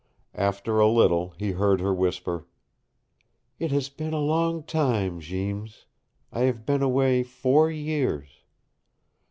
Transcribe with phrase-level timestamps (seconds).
[0.33, 2.47] After a little he heard her whisper,
[3.59, 5.85] "It has been a long time, Jeems.
[6.31, 8.27] I have been away four years."